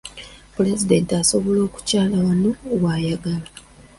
Pulezidenti 0.55 1.11
asobola 1.21 1.59
okukyala 1.67 2.17
wonna 2.25 2.51
w'ayagala. 2.81 3.47